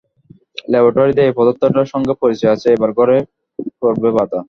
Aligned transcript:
ল্যাবরেটরিতে 0.71 1.21
ঐ 1.23 1.31
পদার্থটার 1.37 1.91
সঙ্গে 1.93 2.13
পরিচয় 2.21 2.53
আছে, 2.55 2.67
এবার 2.75 2.91
ঘরে 2.99 3.17
পড়বে 3.81 4.09
বাঁধা। 4.17 4.39